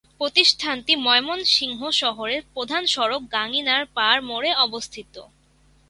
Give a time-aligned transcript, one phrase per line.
[0.19, 5.13] প্রতিষ্ঠানটি ময়মনসিংহ শহরের প্রধান সড়ক গাঙিনারপাড় মোড়ে অবস্থিত।